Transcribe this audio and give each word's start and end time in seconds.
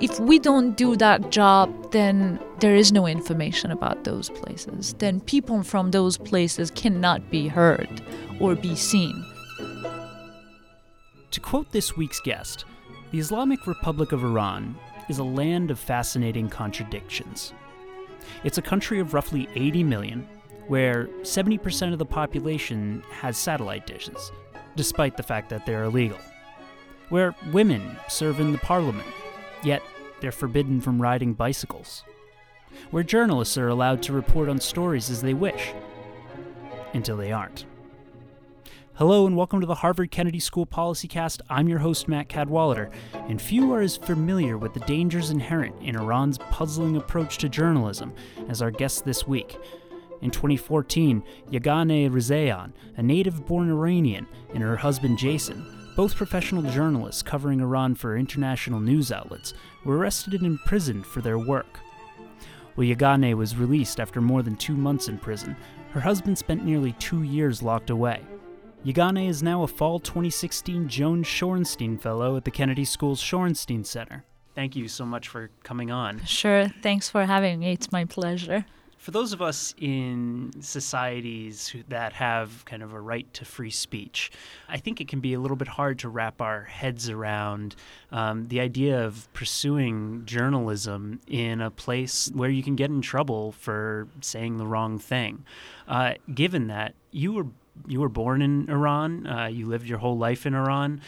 if 0.00 0.18
we 0.18 0.38
don't 0.38 0.76
do 0.76 0.96
that 0.96 1.30
job, 1.30 1.92
then 1.92 2.40
there 2.60 2.74
is 2.74 2.90
no 2.90 3.06
information 3.06 3.70
about 3.70 4.04
those 4.04 4.30
places. 4.30 4.94
Then 4.98 5.20
people 5.20 5.62
from 5.62 5.90
those 5.90 6.16
places 6.16 6.70
cannot 6.70 7.30
be 7.30 7.48
heard 7.48 8.02
or 8.40 8.54
be 8.54 8.74
seen. 8.74 9.24
To 11.30 11.40
quote 11.40 11.70
this 11.70 11.96
week's 11.96 12.20
guest, 12.20 12.64
the 13.10 13.18
Islamic 13.18 13.66
Republic 13.66 14.12
of 14.12 14.24
Iran 14.24 14.74
is 15.08 15.18
a 15.18 15.24
land 15.24 15.70
of 15.70 15.78
fascinating 15.78 16.48
contradictions. 16.48 17.52
It's 18.42 18.58
a 18.58 18.62
country 18.62 19.00
of 19.00 19.12
roughly 19.12 19.48
80 19.54 19.84
million, 19.84 20.26
where 20.66 21.06
70% 21.22 21.92
of 21.92 21.98
the 21.98 22.06
population 22.06 23.02
has 23.10 23.36
satellite 23.36 23.86
dishes, 23.86 24.32
despite 24.76 25.16
the 25.16 25.22
fact 25.22 25.50
that 25.50 25.66
they're 25.66 25.84
illegal. 25.84 26.18
Where 27.10 27.34
women 27.52 27.96
serve 28.08 28.40
in 28.40 28.52
the 28.52 28.58
parliament, 28.58 29.08
yet 29.62 29.82
they're 30.20 30.32
forbidden 30.32 30.80
from 30.80 31.00
riding 31.00 31.32
bicycles. 31.32 32.04
Where 32.90 33.02
journalists 33.02 33.56
are 33.58 33.68
allowed 33.68 34.02
to 34.04 34.12
report 34.12 34.48
on 34.48 34.60
stories 34.60 35.10
as 35.10 35.22
they 35.22 35.34
wish, 35.34 35.72
until 36.92 37.16
they 37.16 37.32
aren't. 37.32 37.64
Hello 38.94 39.26
and 39.26 39.34
welcome 39.34 39.60
to 39.60 39.66
the 39.66 39.76
Harvard 39.76 40.10
Kennedy 40.10 40.40
School 40.40 40.66
Policy 40.66 41.08
Cast. 41.08 41.40
I'm 41.48 41.68
your 41.68 41.78
host, 41.78 42.06
Matt 42.06 42.28
Cadwallader, 42.28 42.90
and 43.14 43.40
few 43.40 43.72
are 43.72 43.80
as 43.80 43.96
familiar 43.96 44.58
with 44.58 44.74
the 44.74 44.80
dangers 44.80 45.30
inherent 45.30 45.74
in 45.80 45.96
Iran's 45.96 46.36
puzzling 46.36 46.96
approach 46.96 47.38
to 47.38 47.48
journalism 47.48 48.12
as 48.48 48.60
our 48.60 48.70
guest 48.70 49.06
this 49.06 49.26
week. 49.26 49.56
In 50.20 50.30
2014, 50.30 51.22
Yeganeh 51.50 52.10
Rezaian, 52.10 52.72
a 52.98 53.02
native 53.02 53.46
born 53.46 53.70
Iranian, 53.70 54.26
and 54.52 54.62
her 54.62 54.76
husband 54.76 55.16
Jason, 55.16 55.79
both 55.96 56.16
professional 56.16 56.62
journalists 56.62 57.22
covering 57.22 57.60
Iran 57.60 57.94
for 57.94 58.16
international 58.16 58.80
news 58.80 59.12
outlets, 59.12 59.54
were 59.84 59.98
arrested 59.98 60.34
and 60.34 60.46
imprisoned 60.46 61.06
for 61.06 61.20
their 61.20 61.38
work. 61.38 61.80
While 62.74 62.86
Yeganeh 62.86 63.34
was 63.34 63.56
released 63.56 64.00
after 64.00 64.20
more 64.20 64.42
than 64.42 64.56
two 64.56 64.76
months 64.76 65.08
in 65.08 65.18
prison, 65.18 65.56
her 65.92 66.00
husband 66.00 66.38
spent 66.38 66.64
nearly 66.64 66.92
two 66.92 67.22
years 67.22 67.62
locked 67.62 67.90
away. 67.90 68.22
Yeganeh 68.84 69.28
is 69.28 69.42
now 69.42 69.62
a 69.62 69.66
fall 69.66 69.98
2016 69.98 70.88
Joan 70.88 71.22
Shorenstein 71.22 72.00
Fellow 72.00 72.36
at 72.36 72.44
the 72.44 72.50
Kennedy 72.50 72.84
School's 72.84 73.22
Shorenstein 73.22 73.84
Center. 73.84 74.24
Thank 74.54 74.74
you 74.74 74.88
so 74.88 75.04
much 75.04 75.28
for 75.28 75.50
coming 75.62 75.90
on. 75.90 76.24
Sure, 76.24 76.68
thanks 76.82 77.08
for 77.08 77.24
having 77.24 77.58
me. 77.58 77.72
It's 77.72 77.92
my 77.92 78.04
pleasure. 78.04 78.64
For 79.00 79.12
those 79.12 79.32
of 79.32 79.40
us 79.40 79.74
in 79.78 80.52
societies 80.60 81.74
that 81.88 82.12
have 82.12 82.66
kind 82.66 82.82
of 82.82 82.92
a 82.92 83.00
right 83.00 83.32
to 83.32 83.46
free 83.46 83.70
speech, 83.70 84.30
I 84.68 84.76
think 84.76 85.00
it 85.00 85.08
can 85.08 85.20
be 85.20 85.32
a 85.32 85.40
little 85.40 85.56
bit 85.56 85.68
hard 85.68 85.98
to 86.00 86.10
wrap 86.10 86.42
our 86.42 86.64
heads 86.64 87.08
around 87.08 87.76
um, 88.12 88.48
the 88.48 88.60
idea 88.60 89.02
of 89.02 89.26
pursuing 89.32 90.26
journalism 90.26 91.18
in 91.26 91.62
a 91.62 91.70
place 91.70 92.30
where 92.34 92.50
you 92.50 92.62
can 92.62 92.76
get 92.76 92.90
in 92.90 93.00
trouble 93.00 93.52
for 93.52 94.06
saying 94.20 94.58
the 94.58 94.66
wrong 94.66 94.98
thing. 94.98 95.46
Uh, 95.88 96.12
given 96.34 96.66
that 96.66 96.94
you 97.10 97.32
were 97.32 97.46
you 97.86 98.00
were 98.00 98.10
born 98.10 98.42
in 98.42 98.68
Iran, 98.68 99.26
uh, 99.26 99.46
you 99.46 99.66
lived 99.66 99.88
your 99.88 99.98
whole 99.98 100.18
life 100.18 100.44
in 100.44 100.54
Iran. 100.54 101.00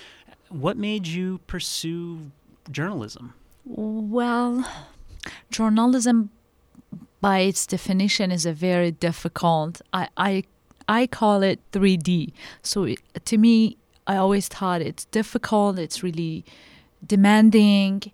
What 0.48 0.78
made 0.78 1.06
you 1.06 1.40
pursue 1.46 2.30
journalism? 2.70 3.34
Well, 3.66 4.66
journalism, 5.50 6.30
by 7.22 7.38
its 7.38 7.66
definition, 7.66 8.30
is 8.30 8.44
a 8.44 8.52
very 8.52 8.90
difficult. 8.90 9.80
I 9.94 10.08
I, 10.18 10.44
I 10.86 11.06
call 11.06 11.42
it 11.42 11.58
3D. 11.72 12.34
So 12.62 12.84
it, 12.84 12.98
to 13.24 13.38
me, 13.38 13.78
I 14.06 14.16
always 14.16 14.48
thought 14.48 14.82
it's 14.82 15.06
difficult. 15.06 15.78
It's 15.78 16.02
really 16.02 16.44
demanding, 17.06 18.12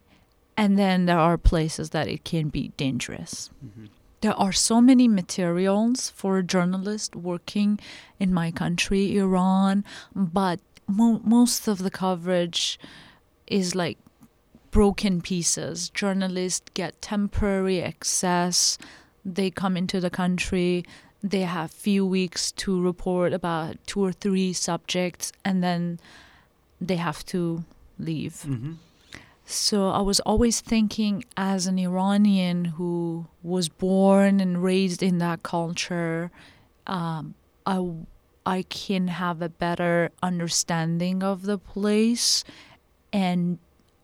and 0.56 0.78
then 0.78 1.06
there 1.06 1.18
are 1.18 1.36
places 1.36 1.90
that 1.90 2.06
it 2.06 2.22
can 2.24 2.50
be 2.50 2.68
dangerous. 2.76 3.50
Mm-hmm 3.64 3.86
there 4.20 4.34
are 4.34 4.52
so 4.52 4.80
many 4.80 5.06
materials 5.06 6.10
for 6.10 6.38
a 6.38 6.42
journalist 6.42 7.14
working 7.14 7.78
in 8.18 8.34
my 8.34 8.50
country, 8.50 9.16
Iran, 9.16 9.84
but 10.14 10.60
mo- 10.86 11.20
most 11.24 11.68
of 11.68 11.78
the 11.78 11.90
coverage 11.90 12.80
is 13.46 13.74
like 13.74 13.98
broken 14.78 15.20
pieces. 15.20 15.90
Journalists 15.90 16.70
get 16.72 17.02
temporary 17.02 17.82
access. 17.82 18.78
They 19.24 19.50
come 19.50 19.76
into 19.76 19.98
the 19.98 20.08
country. 20.08 20.84
They 21.20 21.40
have 21.40 21.72
few 21.72 22.06
weeks 22.06 22.52
to 22.62 22.80
report 22.80 23.32
about 23.32 23.84
two 23.88 24.00
or 24.04 24.12
three 24.12 24.52
subjects, 24.52 25.32
and 25.44 25.64
then 25.64 25.98
they 26.80 26.94
have 26.94 27.26
to 27.26 27.64
leave. 27.98 28.44
Mm-hmm. 28.46 28.74
So 29.46 29.90
I 29.90 30.00
was 30.00 30.20
always 30.20 30.60
thinking, 30.60 31.24
as 31.36 31.66
an 31.66 31.76
Iranian 31.80 32.66
who 32.78 33.26
was 33.42 33.68
born 33.68 34.38
and 34.38 34.62
raised 34.62 35.02
in 35.02 35.18
that 35.18 35.42
culture, 35.42 36.30
um, 36.86 37.34
I 37.66 37.78
I 38.46 38.62
can 38.62 39.08
have 39.08 39.42
a 39.42 39.48
better 39.48 40.12
understanding 40.22 41.24
of 41.24 41.42
the 41.42 41.58
place, 41.58 42.44
and 43.12 43.58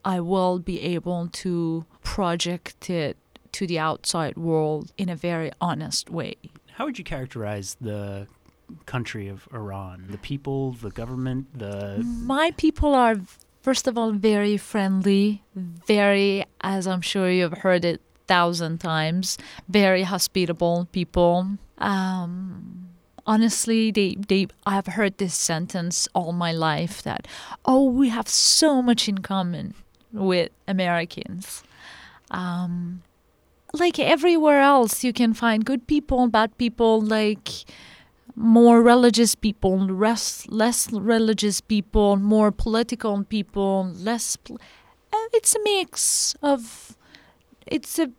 I 0.04 0.20
will 0.20 0.58
be 0.58 0.80
able 0.82 1.28
to 1.28 1.84
project 2.02 2.90
it 2.90 3.16
to 3.52 3.66
the 3.66 3.78
outside 3.78 4.36
world 4.36 4.92
in 4.98 5.08
a 5.08 5.16
very 5.16 5.50
honest 5.60 6.10
way. 6.10 6.36
How 6.72 6.84
would 6.84 6.98
you 6.98 7.04
characterize 7.04 7.76
the 7.80 8.26
country 8.86 9.28
of 9.28 9.48
Iran? 9.52 10.06
The 10.10 10.18
people, 10.18 10.72
the 10.72 10.90
government, 10.90 11.58
the 11.58 12.02
My 12.04 12.50
people 12.56 12.94
are 12.94 13.16
first 13.64 13.88
of 13.88 13.96
all, 13.96 14.12
very 14.12 14.58
friendly, 14.58 15.42
very, 15.54 16.44
as 16.60 16.86
I'm 16.86 17.00
sure 17.00 17.30
you've 17.30 17.58
heard 17.58 17.84
it 17.84 18.02
thousand 18.26 18.78
times, 18.78 19.38
very 19.68 20.02
hospitable 20.02 20.86
people. 20.92 21.56
Um, 21.78 22.90
honestly, 23.26 23.90
they, 23.90 24.16
they, 24.16 24.48
I've 24.66 24.86
heard 24.86 25.16
this 25.16 25.34
sentence 25.34 26.06
all 26.14 26.32
my 26.32 26.52
life 26.52 27.02
that, 27.04 27.26
oh, 27.64 27.84
we 27.84 28.10
have 28.10 28.28
so 28.28 28.82
much 28.82 29.08
in 29.08 29.18
common 29.18 29.74
with 30.14 30.50
Americans. 30.66 31.62
Um, 32.30 33.02
like 33.72 33.98
everywhere 33.98 34.60
else, 34.60 35.04
you 35.04 35.12
can 35.12 35.34
find 35.34 35.64
good 35.64 35.86
people, 35.86 36.28
bad 36.28 36.56
people, 36.56 37.00
like 37.00 37.50
more 38.36 38.82
religious 38.82 39.34
people, 39.34 39.78
less, 39.78 40.46
less 40.48 40.90
religious 40.90 41.60
people, 41.60 42.16
more 42.16 42.50
political 42.50 43.22
people, 43.24 43.92
less. 43.96 44.36
Pol- 44.36 44.58
uh, 45.12 45.26
it's 45.32 45.54
a 45.54 45.62
mix 45.64 46.34
of. 46.42 46.96
It's 47.66 47.98
a 47.98 48.10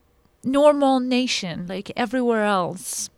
normal 0.44 1.00
nation 1.00 1.66
like 1.68 1.92
everywhere 1.96 2.46
else. 2.46 3.10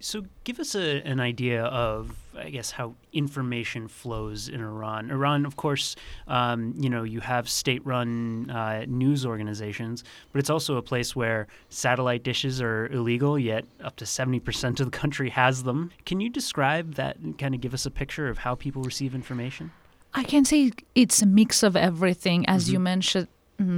So, 0.00 0.24
give 0.44 0.60
us 0.60 0.74
a, 0.74 1.00
an 1.02 1.20
idea 1.20 1.64
of, 1.64 2.16
I 2.46 2.50
guess, 2.50 2.70
how 2.70 2.94
information 3.12 3.88
flows 3.88 4.48
in 4.48 4.60
Iran. 4.60 5.10
Iran, 5.10 5.44
of 5.44 5.56
course, 5.56 5.96
um, 6.28 6.74
you 6.78 6.88
know, 6.88 7.02
you 7.02 7.18
have 7.18 7.48
state-run 7.48 8.50
uh, 8.50 8.84
news 8.86 9.26
organizations, 9.26 10.04
but 10.32 10.38
it's 10.38 10.48
also 10.48 10.76
a 10.76 10.82
place 10.82 11.16
where 11.16 11.48
satellite 11.70 12.22
dishes 12.22 12.62
are 12.62 12.86
illegal. 12.86 13.36
Yet, 13.36 13.64
up 13.82 13.96
to 13.96 14.06
seventy 14.06 14.38
percent 14.38 14.78
of 14.78 14.92
the 14.92 14.96
country 14.96 15.30
has 15.30 15.64
them. 15.64 15.90
Can 16.04 16.20
you 16.20 16.30
describe 16.30 16.94
that 16.94 17.18
and 17.18 17.36
kind 17.36 17.52
of 17.52 17.60
give 17.60 17.74
us 17.74 17.84
a 17.84 17.90
picture 17.90 18.28
of 18.28 18.38
how 18.38 18.54
people 18.54 18.82
receive 18.82 19.12
information? 19.12 19.72
I 20.14 20.22
can 20.22 20.44
say 20.44 20.70
it's 20.94 21.20
a 21.20 21.26
mix 21.26 21.64
of 21.64 21.76
everything. 21.76 22.48
As 22.48 22.66
mm-hmm. 22.66 22.72
you 22.72 22.78
mentioned, 22.78 23.28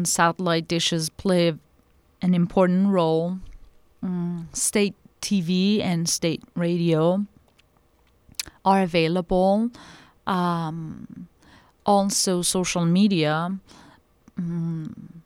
satellite 0.05 0.69
dishes 0.69 1.09
play 1.09 1.55
an 2.21 2.35
important 2.35 2.89
role. 2.89 3.39
Mm, 4.05 4.55
state 4.55 4.95
TV 5.21 5.83
and 5.83 6.09
state 6.09 6.43
radio 6.55 7.27
are 8.69 8.83
available. 8.83 9.71
Um, 10.27 11.29
also, 11.85 12.43
social 12.43 12.85
media. 12.85 13.35
Um, 14.37 15.23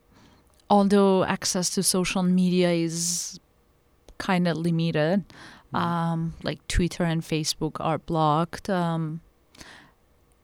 although 0.71 1.25
access 1.25 1.69
to 1.75 1.83
social 1.83 2.23
media 2.23 2.71
is 2.71 3.41
kind 4.19 4.47
of 4.47 4.57
limited, 4.57 5.19
mm-hmm. 5.29 5.77
um, 5.77 6.35
like 6.43 6.67
Twitter 6.69 7.05
and 7.05 7.23
Facebook 7.23 7.77
are 7.81 7.99
blocked. 7.99 8.71
Um, 8.71 9.21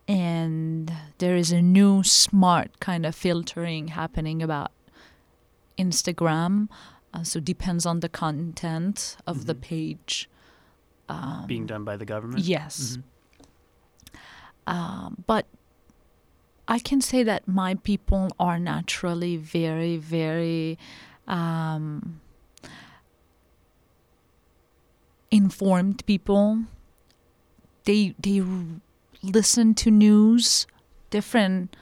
and 0.09 0.93
there 1.19 1.37
is 1.37 1.53
a 1.53 1.63
new 1.63 2.03
smart 2.03 2.81
kind 2.81 3.07
of 3.07 3.15
filtering 3.15 3.89
happening 3.89 4.43
about 4.43 4.73
Instagram. 5.79 6.69
Uh, 7.15 7.23
so 7.23 7.41
depends 7.41 7.87
on 7.87 8.01
the 8.01 8.09
content 8.09 9.17
of 9.27 9.37
mm-hmm. 9.37 9.47
the 9.47 9.55
page. 9.55 10.29
Um, 11.09 11.45
Being 11.47 11.67
done 11.67 11.85
by 11.85 11.97
the 11.97 12.05
government. 12.05 12.45
Yes. 12.45 12.99
Mm-hmm. 12.99 14.21
Um, 14.67 15.25
but 15.27 15.47
I 16.67 16.79
can 16.79 17.01
say 17.01 17.23
that 17.23 17.49
my 17.49 17.75
people 17.77 18.29
are 18.39 18.59
naturally 18.59 19.37
very, 19.39 19.97
very 19.97 20.79
um, 21.27 22.21
informed 25.31 26.05
people. 26.05 26.65
They 27.85 28.15
they 28.21 28.43
listen 29.23 29.75
to 29.77 29.91
news, 29.91 30.67
different 31.11 31.75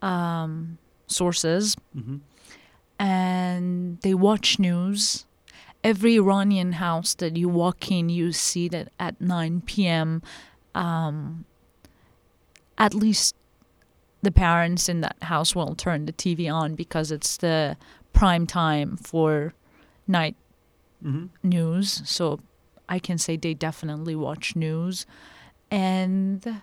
um, 0.00 0.78
sources. 1.08 1.76
Mm-hmm 1.96 2.18
and 2.98 4.00
they 4.00 4.14
watch 4.14 4.58
news. 4.58 5.24
Every 5.88 6.16
Iranian 6.16 6.72
house 6.72 7.14
that 7.14 7.38
you 7.38 7.48
walk 7.48 7.90
in, 7.90 8.10
you 8.10 8.32
see 8.32 8.68
that 8.68 8.92
at 9.00 9.18
9 9.22 9.62
p.m., 9.62 10.20
um, 10.74 11.46
at 12.76 12.92
least 12.92 13.34
the 14.20 14.30
parents 14.30 14.90
in 14.90 15.00
that 15.00 15.16
house 15.22 15.54
will 15.54 15.74
turn 15.74 16.04
the 16.04 16.12
TV 16.12 16.52
on 16.52 16.74
because 16.74 17.10
it's 17.10 17.38
the 17.38 17.78
prime 18.12 18.46
time 18.46 18.98
for 18.98 19.54
night 20.06 20.36
hmm 21.02 21.28
news. 21.42 22.02
So 22.04 22.40
I 22.86 22.98
can 22.98 23.16
say 23.16 23.38
they 23.38 23.54
definitely 23.54 24.14
watch 24.14 24.54
news. 24.54 25.06
And 25.70 26.60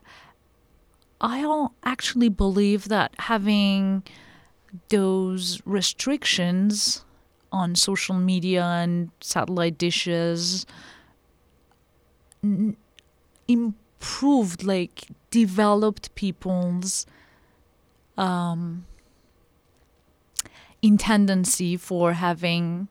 I 1.20 1.42
don't 1.42 1.72
actually 1.84 2.30
believe 2.30 2.90
that 2.90 3.16
having 3.18 4.04
those 4.90 5.64
restrictions 5.66 7.06
on 7.52 7.76
social 7.76 8.16
media 8.16 8.64
and 8.64 9.12
satellite 9.22 9.78
dishes 9.78 10.66
n- 12.44 12.78
improved, 13.48 14.64
like, 14.64 15.06
developed 15.32 16.14
people's 16.16 17.06
um, 18.18 18.86
in 20.82 20.98
tendency 20.98 21.76
for 21.76 22.14
having 22.14 22.88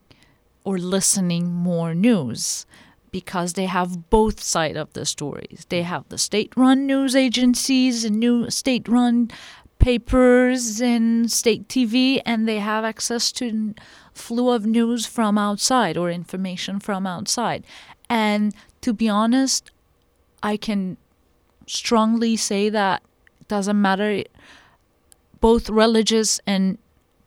or 0.63 0.77
listening 0.77 1.51
more 1.51 1.93
news 1.93 2.65
because 3.11 3.53
they 3.53 3.65
have 3.65 4.09
both 4.09 4.41
side 4.41 4.75
of 4.75 4.91
the 4.93 5.05
stories. 5.05 5.65
They 5.69 5.83
have 5.83 6.09
the 6.09 6.17
state-run 6.17 6.85
news 6.85 7.15
agencies 7.15 8.03
and 8.03 8.19
new 8.19 8.49
state-run 8.49 9.31
papers 9.79 10.81
and 10.81 11.31
state 11.31 11.67
TV, 11.69 12.21
and 12.25 12.47
they 12.47 12.59
have 12.59 12.83
access 12.83 13.31
to 13.33 13.73
flow 14.15 14.49
of 14.55 14.65
news 14.65 15.05
from 15.05 15.37
outside 15.37 15.97
or 15.97 16.09
information 16.09 16.79
from 16.79 17.05
outside. 17.05 17.65
And 18.09 18.55
to 18.81 18.93
be 18.93 19.07
honest, 19.09 19.69
I 20.41 20.57
can 20.57 20.97
strongly 21.67 22.35
say 22.35 22.69
that 22.69 23.03
it 23.41 23.47
doesn't 23.47 23.79
matter 23.79 24.23
both 25.41 25.69
religious 25.69 26.39
and 26.47 26.77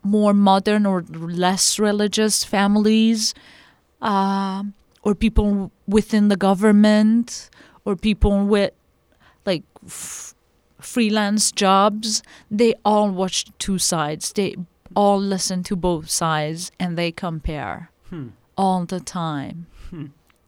more 0.03 0.33
modern 0.33 0.87
or 0.87 1.03
less 1.03 1.79
religious 1.79 2.43
families 2.43 3.35
uh, 4.01 4.63
or 5.03 5.15
people 5.15 5.71
within 5.87 6.29
the 6.29 6.37
government 6.37 7.51
or 7.85 7.97
people 7.97 8.47
with 8.47 8.73
like 9.45 9.65
f- 9.85 10.35
freelance 10.81 11.51
jobs 11.51 12.23
they 12.51 12.75
all 12.85 13.11
watch 13.11 13.47
two 13.59 13.79
sides 13.79 14.33
they 14.35 14.55
all 14.97 15.19
listen 15.21 15.63
to 15.63 15.77
both 15.77 16.09
sides 16.11 16.71
and 16.79 16.97
they 16.99 17.13
compare 17.13 17.91
Hmm. 18.11 18.29
all 18.57 18.85
the 18.87 19.01
time 19.01 19.67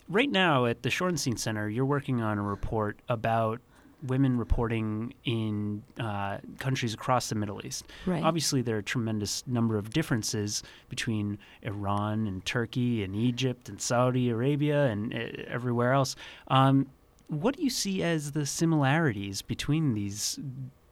Right 0.08 0.30
now 0.30 0.66
at 0.66 0.82
the 0.82 0.88
Shorenstein 0.88 1.38
Center, 1.38 1.68
you're 1.68 1.84
working 1.84 2.20
on 2.20 2.36
a 2.36 2.42
report 2.42 2.98
about 3.08 3.60
women 4.02 4.36
reporting 4.38 5.14
in 5.24 5.84
uh, 6.00 6.38
countries 6.58 6.94
across 6.94 7.28
the 7.28 7.36
Middle 7.36 7.64
East. 7.64 7.84
right 8.06 8.24
Obviously, 8.24 8.60
there 8.60 8.74
are 8.74 8.80
a 8.80 8.82
tremendous 8.82 9.44
number 9.46 9.76
of 9.78 9.90
differences 9.90 10.64
between 10.88 11.38
Iran 11.62 12.26
and 12.26 12.44
Turkey 12.44 13.04
and 13.04 13.14
Egypt 13.14 13.68
and 13.68 13.80
Saudi 13.80 14.30
Arabia 14.30 14.86
and 14.86 15.14
uh, 15.14 15.18
everywhere 15.46 15.92
else. 15.92 16.16
Um, 16.48 16.88
what 17.28 17.56
do 17.56 17.62
you 17.62 17.70
see 17.70 18.02
as 18.02 18.32
the 18.32 18.46
similarities 18.46 19.42
between 19.42 19.94
these 19.94 20.40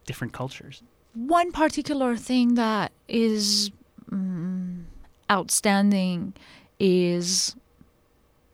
different 0.05 0.31
cultures? 0.31 0.81
One 1.13 1.51
particular 1.51 2.15
thing 2.15 2.55
that 2.55 2.91
is 3.07 3.71
mm, 4.11 4.83
outstanding 5.29 6.33
is 6.79 7.55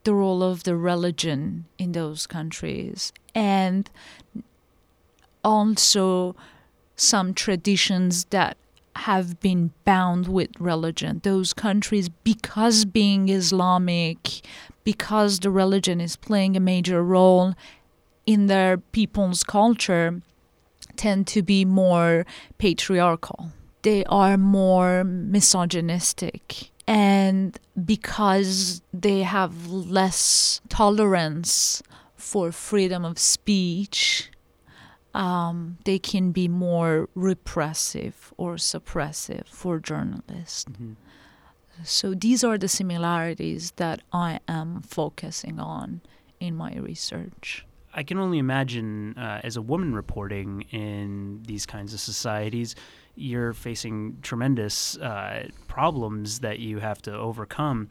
the 0.03 0.13
role 0.13 0.43
of 0.43 0.63
the 0.63 0.75
religion 0.75 1.65
in 1.77 1.91
those 1.91 2.27
countries 2.27 3.11
and 3.33 3.89
also 5.43 6.35
some 6.95 7.33
traditions 7.33 8.25
that 8.25 8.57
have 8.95 9.39
been 9.41 9.71
bound 9.83 10.27
with 10.27 10.49
religion. 10.59 11.19
Those 11.23 11.53
countries 11.53 12.07
because 12.09 12.85
being 12.85 13.27
islamic 13.27 14.41
because 14.83 15.39
the 15.39 15.49
religion 15.49 15.99
is 15.99 16.15
playing 16.15 16.55
a 16.55 16.59
major 16.59 17.03
role 17.03 17.53
in 18.25 18.47
their 18.47 18.77
people's 18.77 19.43
culture 19.43 20.21
tend 20.97 21.27
to 21.27 21.41
be 21.41 21.65
more 21.65 22.25
patriarchal. 22.57 23.51
They 23.81 24.03
are 24.05 24.37
more 24.37 25.03
misogynistic. 25.03 26.71
And 26.87 27.57
because 27.83 28.81
they 28.93 29.21
have 29.21 29.67
less 29.67 30.61
tolerance 30.69 31.81
for 32.15 32.51
freedom 32.51 33.05
of 33.05 33.17
speech, 33.19 34.31
um, 35.13 35.77
they 35.85 35.97
can 35.97 36.31
be 36.31 36.47
more 36.47 37.09
repressive 37.15 38.33
or 38.37 38.55
suppressive 38.55 39.47
for 39.47 39.79
journalists. 39.79 40.65
So 41.83 42.13
these 42.13 42.43
are 42.43 42.57
the 42.57 42.67
similarities 42.67 43.71
that 43.77 44.01
I 44.11 44.39
am 44.47 44.81
focusing 44.81 45.59
on 45.59 46.01
in 46.39 46.55
my 46.55 46.75
research. 46.75 47.65
I 47.95 48.03
can 48.03 48.19
only 48.19 48.39
imagine, 48.39 49.17
uh, 49.17 49.39
as 49.43 49.55
a 49.55 49.61
woman 49.61 49.95
reporting 49.95 50.65
in 50.71 51.41
these 51.47 51.65
kinds 51.65 51.93
of 51.93 52.01
societies, 52.01 52.75
you're 53.15 53.53
facing 53.53 54.17
tremendous 54.21 54.97
uh, 54.97 55.47
problems 55.67 56.39
that 56.39 56.59
you 56.59 56.79
have 56.79 57.01
to 57.03 57.15
overcome. 57.15 57.87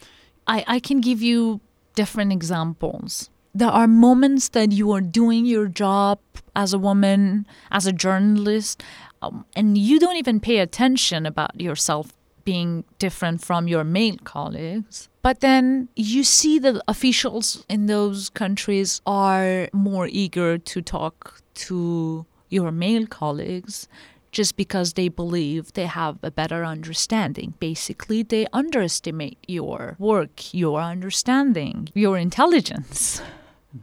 I, 0.47 0.63
I 0.67 0.79
can 0.79 1.01
give 1.01 1.23
you 1.23 1.61
different 1.95 2.33
examples. 2.33 3.31
There 3.55 3.71
are 3.71 3.89
moments 3.89 4.49
that 4.51 4.73
you 4.73 4.93
are 4.93 5.01
doing 5.01 5.47
your 5.47 5.69
job 5.69 6.19
as 6.55 6.75
a 6.75 6.79
woman, 6.79 7.47
as 7.71 7.87
a 7.87 7.93
journalist, 7.93 8.83
um, 9.23 9.47
and 9.57 9.79
you 9.79 9.99
don't 9.99 10.17
even 10.17 10.39
pay 10.39 10.59
attention 10.59 11.25
about 11.25 11.59
yourself 11.59 12.13
being 12.45 12.85
different 12.99 13.43
from 13.43 13.69
your 13.69 13.85
male 13.85 14.17
colleagues. 14.25 15.09
But 15.23 15.41
then 15.41 15.89
you 15.97 16.23
see 16.25 16.59
that 16.59 16.83
officials 16.87 17.65
in 17.69 17.87
those 17.87 18.29
countries 18.31 19.01
are 19.07 19.69
more 19.73 20.09
eager 20.11 20.59
to 20.59 20.83
talk 20.83 21.41
to 21.55 22.27
your 22.51 22.71
male 22.71 23.07
colleagues 23.07 23.89
just 24.33 24.57
because 24.57 24.95
they 24.95 25.09
believe 25.09 25.73
they 25.73 25.87
have 25.87 26.19
a 26.23 26.31
better 26.31 26.65
understanding. 26.65 27.55
Basically, 27.61 28.23
they 28.23 28.47
underestimate 28.53 29.39
your 29.47 29.97
work, 29.99 30.53
your 30.53 30.81
understanding, 30.81 31.89
your 31.95 32.19
intelligence. 32.19 33.23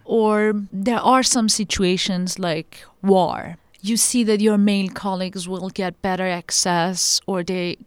Or 0.06 0.53
there 0.72 1.00
are 1.00 1.24
some 1.24 1.50
situations 1.50 2.38
like 2.38 2.84
war. 3.01 3.58
You 3.82 3.98
see 3.98 4.24
that 4.25 4.41
your 4.41 4.58
male 4.58 4.89
colleagues 4.89 5.48
will 5.48 5.70
get 5.70 6.01
better 6.01 6.27
access, 6.27 7.20
or 7.25 7.44
they 7.44 7.77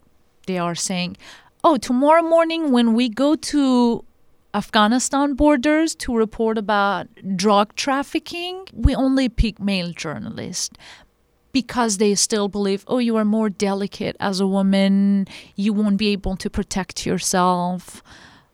they 0.47 0.59
are 0.59 0.75
saying, 0.75 1.17
"Oh, 1.63 1.77
tomorrow 1.77 2.23
morning 2.23 2.73
when 2.73 2.95
we 2.95 3.09
go 3.09 3.35
to 3.35 4.05
Afghanistan 4.55 5.35
borders 5.35 5.95
to 5.97 6.15
report 6.15 6.59
about 6.59 7.09
drug 7.37 7.75
trafficking, 7.75 8.67
we 8.73 8.95
only 8.95 9.29
pick 9.29 9.61
male 9.61 9.93
journalists." 9.93 10.77
because 11.55 11.99
they 11.99 12.17
still 12.17 12.49
believe, 12.49 12.85
oh, 12.89 12.99
you 12.99 13.15
are 13.17 13.25
more 13.25 13.49
delicate 13.49 14.17
as 14.19 14.41
a 14.41 14.47
woman, 14.47 15.25
you 15.55 15.73
won't 15.73 15.97
be 15.97 16.09
able 16.09 16.37
to 16.37 16.51
protect 16.51 17.07
yourself, 17.07 18.03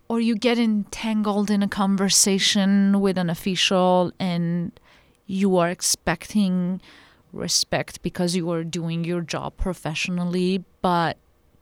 or 0.06 0.20
you 0.20 0.36
get 0.36 0.58
entangled 0.58 1.50
in 1.50 1.62
a 1.62 1.68
conversation 1.68 3.00
with 3.00 3.16
an 3.16 3.30
official 3.30 4.12
and 4.20 4.78
you 5.26 5.56
are 5.56 5.70
expecting 5.70 6.80
respect 7.32 8.02
because 8.02 8.36
you 8.36 8.50
are 8.50 8.64
doing 8.64 9.02
your 9.04 9.22
job 9.22 9.56
professionally, 9.56 10.62
but 10.82 11.16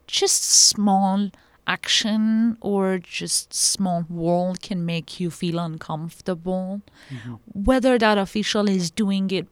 just 0.08 0.42
small 0.42 1.30
action 1.66 2.56
or 2.60 2.98
just 2.98 3.52
small 3.52 4.04
word 4.08 4.62
can 4.62 4.84
make 4.84 5.20
you 5.20 5.30
feel 5.30 5.58
uncomfortable. 5.58 6.80
Mm-hmm. 7.10 7.34
Whether 7.52 7.98
that 7.98 8.18
official 8.18 8.68
is 8.68 8.90
doing 8.90 9.30
it 9.30 9.46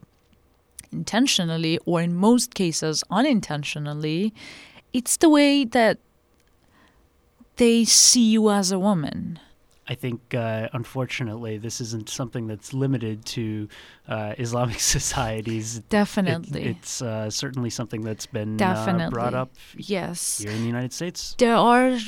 intentionally 0.91 1.79
or 1.85 2.01
in 2.01 2.15
most 2.15 2.55
cases 2.55 3.05
unintentionally, 3.11 4.33
it's 4.93 5.19
the 5.19 5.29
way 5.29 5.65
that 5.65 5.99
they 7.57 7.85
see 7.85 8.31
you 8.31 8.51
as 8.51 8.73
a 8.73 8.79
woman. 8.79 9.39
I 9.89 9.95
think, 9.95 10.35
uh, 10.35 10.69
unfortunately, 10.73 11.59
this 11.59 11.81
isn't 11.81 12.09
something 12.09 12.47
that's 12.47 12.75
limited 12.75 13.25
to 13.27 13.69
uh, 14.09 14.35
Islamic 14.39 14.81
societies. 14.97 15.79
It- 15.79 15.89
Definitely. 15.89 16.65
it's 16.65 17.01
uh, 17.03 17.31
certainly 17.31 17.71
something 17.71 18.03
that's 18.03 18.27
been 18.27 18.55
uh, 18.55 18.75
Definitely. 18.75 19.15
brought 19.15 19.35
up 19.35 19.51
yes. 19.77 20.39
here 20.39 20.51
in 20.51 20.61
the 20.61 20.67
United 20.67 20.93
States. 20.93 21.35
There 21.39 21.55
are 21.57 21.99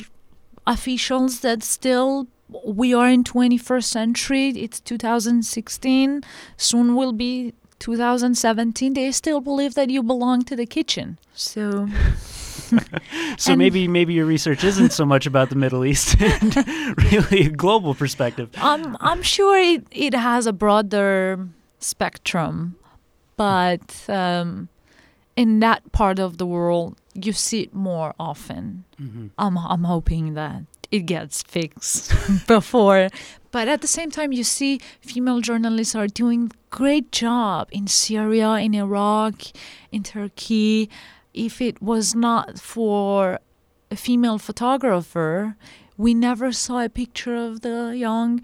officials 0.66 1.40
that 1.40 1.62
still 1.62 2.26
we 2.64 2.94
are 2.94 3.08
in 3.08 3.25
21st 3.25 3.85
century. 3.85 4.49
It's 4.50 4.80
2016. 4.80 6.23
Soon 6.56 6.97
will 6.97 7.12
be 7.12 7.54
2017 7.78 8.94
they 8.94 9.12
still 9.12 9.40
believe 9.40 9.75
that 9.75 9.88
you 9.88 10.02
belong 10.02 10.42
to 10.44 10.56
the 10.56 10.66
kitchen. 10.66 11.18
So 11.32 11.88
so 13.38 13.52
And- 13.52 13.58
maybe 13.58 13.88
maybe 13.88 14.14
your 14.14 14.26
research 14.26 14.64
isn't 14.64 14.92
so 14.92 15.04
much 15.04 15.26
about 15.26 15.48
the 15.50 15.56
Middle 15.56 15.84
East 15.84 16.16
and 16.20 16.56
really 17.12 17.46
a 17.46 17.50
global 17.50 17.94
perspective. 17.94 18.50
I'm 18.56 18.96
I'm 19.00 19.22
sure 19.22 19.58
it, 19.58 19.87
it 19.90 20.14
has 20.14 20.46
a 20.46 20.52
broader 20.52 21.48
spectrum, 21.78 22.76
but 23.37 24.04
um, 24.08 24.68
in 25.37 25.60
that 25.60 25.80
part 25.92 26.18
of 26.18 26.38
the 26.38 26.46
world, 26.46 26.96
you 27.14 27.32
see 27.32 27.62
it 27.62 27.75
more 27.75 28.14
often. 28.18 28.84
hmm 28.96 29.26
I'm 29.38 29.56
I'm 29.58 29.84
hoping 29.84 30.34
that 30.34 30.62
it 30.90 31.06
gets 31.06 31.42
fixed 31.42 32.12
before. 32.46 33.08
But 33.50 33.66
at 33.68 33.80
the 33.80 33.87
same 33.88 34.10
time, 34.10 34.32
you 34.32 34.44
see 34.44 34.78
female 35.00 35.40
journalists 35.40 35.94
are 35.94 36.06
doing 36.06 36.52
great 36.70 37.12
job 37.12 37.68
in 37.72 37.87
Syria, 37.87 38.50
in 38.60 38.75
Iraq, 38.75 39.34
in 39.90 40.02
Turkey. 40.02 40.90
If 41.35 41.61
it 41.61 41.80
was 41.82 42.14
not 42.14 42.58
for 42.58 43.38
a 43.90 43.97
female 43.97 44.38
photographer, 44.38 45.56
we 45.97 46.14
never 46.14 46.52
saw 46.52 46.80
a 46.80 46.88
picture 46.88 47.35
of 47.35 47.61
the 47.61 47.97
young 47.97 48.42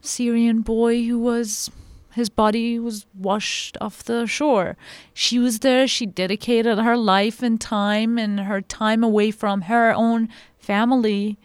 Syrian 0.00 0.60
boy 0.60 1.04
who 1.04 1.18
was 1.18 1.70
his 2.14 2.28
body 2.28 2.78
was 2.78 3.06
washed 3.18 3.76
off 3.80 4.04
the 4.04 4.26
shore. 4.26 4.76
She 5.12 5.38
was 5.38 5.58
there, 5.60 5.88
she 5.88 6.06
dedicated 6.06 6.78
her 6.78 6.96
life 6.96 7.42
and 7.42 7.60
time 7.60 8.18
and 8.18 8.40
her 8.40 8.60
time 8.60 9.02
away 9.02 9.32
from 9.32 9.62
her 9.62 9.92
own 9.92 10.28
family 10.56 11.38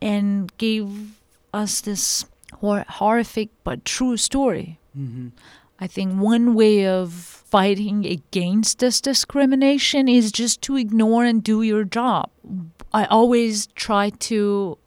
and 0.00 0.56
gave 0.58 1.18
us 1.52 1.80
this 1.80 2.24
hor- 2.60 2.84
horrific 2.88 3.50
but 3.64 3.84
true 3.84 4.16
story. 4.16 4.78
hmm 4.94 5.28
I 5.80 5.88
think 5.88 6.14
one 6.20 6.54
way 6.54 6.86
of 6.86 7.41
fighting 7.52 8.06
against 8.06 8.78
this 8.78 8.98
discrimination 8.98 10.08
is 10.08 10.32
just 10.32 10.62
to 10.62 10.74
ignore 10.74 11.22
and 11.22 11.44
do 11.44 11.60
your 11.60 11.84
job. 11.84 12.30
I 12.94 13.04
always 13.04 13.66
try 13.74 14.08
to 14.30 14.78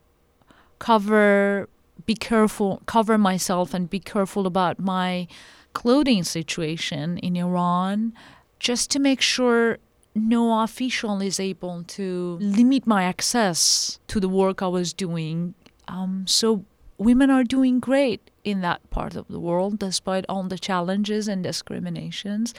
cover, 0.80 1.70
be 2.08 2.16
careful, 2.16 2.82
cover 2.88 3.20
myself 3.20 3.76
and 3.76 3.88
be 3.88 4.00
careful 4.00 4.48
about 4.48 4.80
my 4.80 5.28
clothing 5.74 6.24
situation 6.24 7.20
in 7.20 7.36
Iran 7.36 8.14
just 8.58 8.90
to 8.92 9.00
make 9.00 9.22
sure 9.22 9.78
no 10.16 10.64
official 10.64 11.22
is 11.22 11.40
able 11.40 11.84
to 11.84 12.40
limit 12.42 12.88
my 12.88 13.04
access 13.04 14.00
to 14.08 14.20
the 14.20 14.30
work 14.42 14.64
I 14.64 14.70
was 14.70 14.92
doing. 14.92 15.54
Um, 15.88 16.26
so 16.26 16.66
women 16.98 17.30
are 17.30 17.44
doing 17.44 17.80
great 17.80 18.32
in 18.46 18.62
that 18.62 18.88
part 18.92 19.16
of 19.16 19.28
the 19.28 19.40
world 19.40 19.80
despite 19.80 20.26
all 20.30 20.44
the 20.44 20.60
challenges 20.60 21.28
and 21.28 21.44
discriminations. 21.44 22.54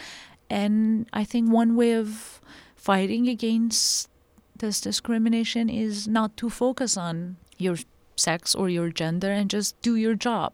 And 0.50 1.08
I 1.12 1.24
think 1.24 1.50
one 1.50 1.76
way 1.76 1.92
of 1.92 2.40
fighting 2.74 3.28
against 3.28 4.10
this 4.58 4.80
discrimination 4.80 5.68
is 5.68 6.06
not 6.06 6.36
to 6.38 6.50
focus 6.50 6.96
on 6.96 7.36
your 7.56 7.76
sex 8.16 8.54
or 8.54 8.68
your 8.68 8.90
gender 8.90 9.30
and 9.30 9.48
just 9.48 9.80
do 9.80 9.96
your 9.96 10.14
job. 10.14 10.52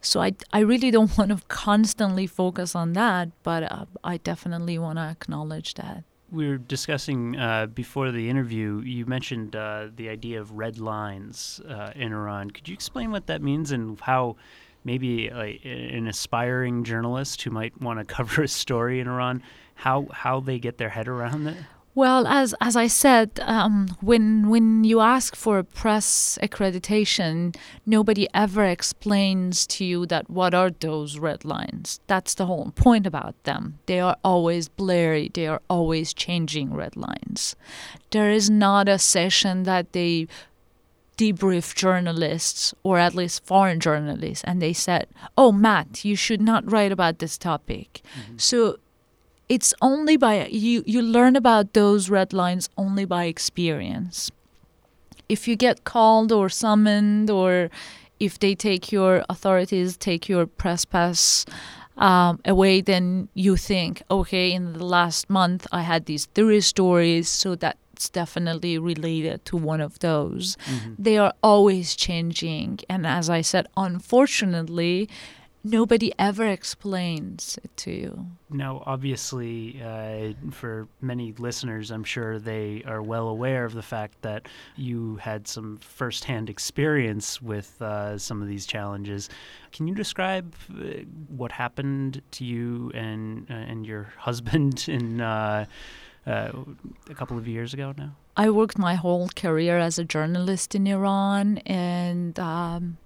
So 0.00 0.20
I, 0.20 0.34
I 0.52 0.60
really 0.60 0.90
don't 0.90 1.16
want 1.18 1.30
to 1.30 1.40
constantly 1.48 2.26
focus 2.26 2.74
on 2.74 2.94
that, 2.94 3.30
but 3.42 3.62
uh, 3.70 3.86
I 4.02 4.16
definitely 4.18 4.78
want 4.78 4.98
to 4.98 5.02
acknowledge 5.02 5.74
that. 5.74 6.04
We 6.34 6.48
were 6.48 6.58
discussing 6.58 7.36
uh, 7.36 7.66
before 7.66 8.10
the 8.10 8.28
interview. 8.28 8.80
You 8.80 9.06
mentioned 9.06 9.54
uh, 9.54 9.88
the 9.94 10.08
idea 10.08 10.40
of 10.40 10.50
red 10.52 10.78
lines 10.78 11.60
uh, 11.68 11.92
in 11.94 12.12
Iran. 12.12 12.50
Could 12.50 12.68
you 12.68 12.74
explain 12.74 13.12
what 13.12 13.28
that 13.28 13.40
means 13.40 13.70
and 13.70 14.00
how 14.00 14.36
maybe 14.84 15.28
an 15.28 16.06
aspiring 16.08 16.84
journalist 16.84 17.42
who 17.42 17.50
might 17.50 17.80
want 17.80 18.00
to 18.00 18.04
cover 18.14 18.42
a 18.42 18.48
story 18.48 19.00
in 19.00 19.08
Iran, 19.08 19.42
how 19.76 20.06
how 20.12 20.40
they 20.40 20.58
get 20.58 20.78
their 20.78 20.90
head 20.90 21.08
around 21.08 21.44
that? 21.44 21.56
Well, 21.96 22.26
as 22.26 22.56
as 22.60 22.74
I 22.74 22.88
said, 22.88 23.38
um, 23.42 23.86
when 24.00 24.48
when 24.48 24.82
you 24.82 24.98
ask 24.98 25.36
for 25.36 25.58
a 25.58 25.64
press 25.64 26.38
accreditation, 26.42 27.54
nobody 27.86 28.26
ever 28.34 28.64
explains 28.64 29.64
to 29.68 29.84
you 29.84 30.04
that 30.06 30.28
what 30.28 30.54
are 30.54 30.70
those 30.70 31.20
red 31.20 31.44
lines. 31.44 32.00
That's 32.08 32.34
the 32.34 32.46
whole 32.46 32.72
point 32.74 33.06
about 33.06 33.40
them. 33.44 33.78
They 33.86 34.00
are 34.00 34.16
always 34.24 34.68
blurry. 34.68 35.30
They 35.32 35.46
are 35.46 35.62
always 35.70 36.12
changing 36.12 36.74
red 36.74 36.96
lines. 36.96 37.54
There 38.10 38.30
is 38.30 38.50
not 38.50 38.88
a 38.88 38.98
session 38.98 39.62
that 39.62 39.92
they 39.92 40.26
debrief 41.16 41.76
journalists 41.76 42.74
or 42.82 42.98
at 42.98 43.14
least 43.14 43.44
foreign 43.46 43.78
journalists 43.78 44.42
and 44.42 44.60
they 44.60 44.72
said 44.72 45.06
oh 45.38 45.52
matt 45.52 46.04
you 46.04 46.16
should 46.16 46.40
not 46.40 46.68
write 46.68 46.90
about 46.90 47.20
this 47.20 47.38
topic 47.38 48.02
so 48.36 48.76
it's 49.54 49.72
only 49.80 50.16
by 50.26 50.34
you 50.66 50.82
you 50.94 51.00
learn 51.16 51.34
about 51.42 51.66
those 51.80 52.02
red 52.18 52.30
lines 52.32 52.64
only 52.76 53.04
by 53.14 53.22
experience. 53.34 54.16
If 55.34 55.40
you 55.48 55.56
get 55.56 55.76
called 55.92 56.30
or 56.38 56.48
summoned 56.64 57.30
or 57.30 57.70
if 58.26 58.32
they 58.42 58.54
take 58.68 58.84
your 58.96 59.12
authorities 59.34 59.96
take 60.10 60.22
your 60.34 60.44
press 60.60 60.84
pass 60.94 61.44
um, 62.08 62.32
away 62.44 62.74
then 62.92 63.28
you 63.44 63.56
think 63.56 64.02
okay 64.10 64.46
in 64.56 64.64
the 64.78 64.84
last 64.96 65.22
month 65.40 65.62
i 65.80 65.82
had 65.82 66.02
these 66.06 66.24
three 66.36 66.60
stories 66.60 67.26
so 67.42 67.48
that's 67.64 68.08
definitely 68.20 68.74
related 68.92 69.36
to 69.48 69.54
one 69.72 69.80
of 69.88 69.92
those. 70.08 70.44
Mhm. 70.56 70.96
they 71.06 71.16
are 71.24 71.32
always 71.42 71.86
changing. 72.06 72.70
And 72.92 73.02
as 73.06 73.26
i 73.38 73.40
said 73.50 73.64
unfortunately 73.76 75.08
nobody 75.64 76.12
ever 76.18 76.46
explains 76.46 77.58
it 77.64 77.74
to 77.76 77.90
you 77.90 78.26
No, 78.50 78.82
obviously, 78.86 79.82
uh, 79.82 80.32
for 80.52 80.86
many 81.00 81.32
listeners, 81.38 81.90
I'm 81.90 82.04
sure 82.04 82.38
they 82.38 82.84
are 82.86 83.02
well 83.02 83.28
aware 83.28 83.64
of 83.64 83.74
the 83.74 83.82
fact 83.82 84.22
that 84.22 84.46
you 84.76 85.16
had 85.16 85.48
some 85.48 85.78
firsthand 85.78 86.48
experience 86.50 87.42
with 87.42 87.80
uh, 87.82 88.16
some 88.18 88.42
of 88.42 88.48
these 88.48 88.66
challenges. 88.66 89.28
Can 89.72 89.88
you 89.88 89.94
describe 89.94 90.54
uh, 90.70 91.02
what 91.28 91.50
happened 91.50 92.22
to 92.32 92.44
you 92.44 92.92
and 92.94 93.46
uh, 93.50 93.54
and 93.54 93.86
your 93.86 94.04
husband 94.18 94.86
in 94.88 95.20
uh, 95.20 95.64
uh, 96.26 96.52
a 97.10 97.14
couple 97.14 97.36
of 97.38 97.48
years 97.48 97.74
ago 97.74 97.92
now? 97.96 98.14
I 98.36 98.50
worked 98.50 98.78
my 98.78 98.94
whole 98.94 99.28
career 99.34 99.78
as 99.78 99.98
a 99.98 100.04
journalist 100.04 100.74
in 100.74 100.86
Iran 100.86 101.58
and 101.66 102.38
um, 102.38 102.98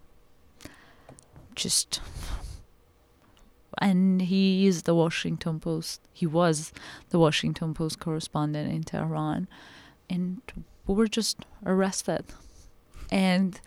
just. 1.55 2.01
And 3.81 4.23
he 4.23 4.67
is 4.67 4.83
the 4.83 4.95
Washington 4.95 5.61
Post. 5.61 6.01
He 6.13 6.27
was 6.27 6.73
the 7.11 7.19
Washington 7.19 7.75
Post 7.75 8.01
correspondent 8.01 8.73
in 8.73 8.83
Tehran. 8.83 9.49
And 10.11 10.41
we 10.87 10.95
were 10.95 11.09
just 11.09 11.39
arrested. 11.65 12.25
And 13.11 13.61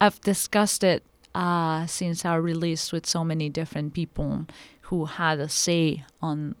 I've 0.00 0.20
discussed 0.20 0.84
it 0.84 1.02
uh, 1.34 1.86
since 1.86 2.24
our 2.24 2.40
release 2.40 2.92
with 2.92 3.06
so 3.06 3.24
many 3.24 3.48
different 3.48 3.94
people 3.94 4.46
who 4.82 5.06
had 5.06 5.40
a 5.40 5.48
say 5.48 6.04
on, 6.20 6.54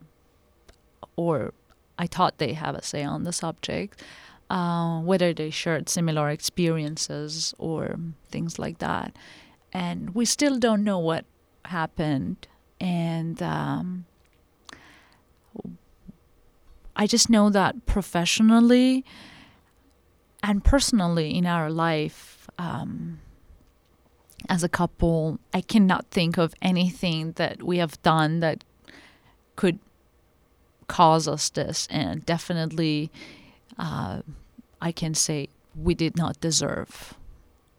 or 1.16 1.52
I 1.98 2.06
thought 2.06 2.38
they 2.38 2.54
have 2.54 2.74
a 2.74 2.82
say 2.82 3.04
on 3.04 3.24
the 3.24 3.32
subject 3.32 4.02
uh, 4.50 5.00
whether 5.00 5.32
they 5.32 5.50
shared 5.50 5.88
similar 5.88 6.30
experiences 6.30 7.54
or 7.58 7.96
things 8.30 8.58
like 8.58 8.78
that. 8.78 9.16
And 9.72 10.14
we 10.14 10.24
still 10.24 10.58
don't 10.58 10.84
know 10.84 10.98
what 10.98 11.24
happened. 11.64 12.46
And 12.84 13.42
um, 13.42 14.04
I 16.94 17.06
just 17.06 17.30
know 17.30 17.48
that 17.48 17.86
professionally 17.86 19.06
and 20.42 20.62
personally 20.62 21.34
in 21.34 21.46
our 21.46 21.70
life, 21.70 22.46
um, 22.58 23.20
as 24.50 24.62
a 24.62 24.68
couple, 24.68 25.40
I 25.54 25.62
cannot 25.62 26.04
think 26.10 26.36
of 26.36 26.54
anything 26.60 27.32
that 27.36 27.62
we 27.62 27.78
have 27.78 28.00
done 28.02 28.40
that 28.40 28.62
could 29.56 29.78
cause 30.86 31.26
us 31.26 31.48
this. 31.48 31.88
And 31.90 32.26
definitely, 32.26 33.10
uh, 33.78 34.20
I 34.82 34.92
can 34.92 35.14
say 35.14 35.48
we 35.74 35.94
did 35.94 36.18
not 36.18 36.38
deserve 36.38 37.14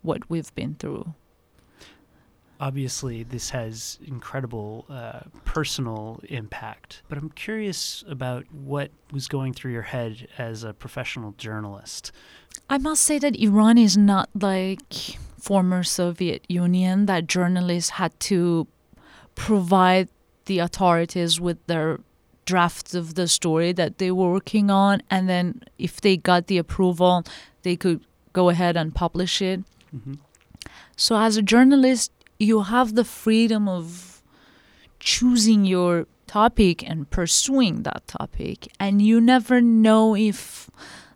what 0.02 0.28
we've 0.32 0.54
been 0.56 0.74
through. 0.74 1.14
Obviously, 2.60 3.24
this 3.24 3.50
has 3.50 4.00
incredible 4.06 4.86
uh, 4.90 5.22
personal 5.44 6.22
impact, 6.30 7.04
but 7.10 7.18
I'm 7.18 7.30
curious 7.32 8.04
about 8.08 8.46
what 8.52 8.92
was 9.12 9.28
going 9.28 9.54
through 9.54 9.74
your 9.74 9.82
head 9.82 10.28
as 10.38 10.64
a 10.64 10.74
professional 10.74 11.34
journalist. 11.38 12.12
I 12.70 12.78
must 12.78 13.04
say 13.04 13.20
that 13.20 13.36
Iran 13.36 13.78
is 13.78 13.98
not 13.98 14.30
like 14.34 15.18
former 15.38 15.84
Soviet 15.84 16.46
Union 16.48 17.06
that 17.08 17.28
journalists 17.28 17.92
had 17.92 18.18
to 18.22 18.68
provide 19.36 20.08
the 20.46 20.60
authorities 20.60 21.40
with 21.40 21.58
their 21.68 22.00
drafts 22.46 22.94
of 22.94 23.16
the 23.16 23.28
story 23.28 23.72
that 23.74 23.98
they 23.98 24.12
were 24.12 24.32
working 24.32 24.70
on 24.70 25.02
and 25.10 25.28
then 25.28 25.62
if 25.80 26.00
they 26.00 26.16
got 26.16 26.46
the 26.48 26.60
approval 26.60 27.24
they 27.64 27.76
could 27.76 28.00
go 28.34 28.50
ahead 28.50 28.78
and 28.78 28.94
publish 28.94 29.42
it 29.42 29.62
hmm 29.92 30.14
so 30.96 31.18
as 31.18 31.36
a 31.36 31.42
journalist 31.42 32.12
you 32.39 32.62
have 32.62 32.96
the 32.96 33.06
freedom 33.06 33.68
of 33.68 34.22
choosing 35.00 35.65
your 35.65 36.08
topic 36.27 36.88
and 36.88 37.10
pursuing 37.10 37.84
that 37.84 38.08
topic, 38.08 38.68
and 38.80 39.01
you 39.01 39.22
never 39.22 39.62
know 39.62 40.15
if 40.15 40.70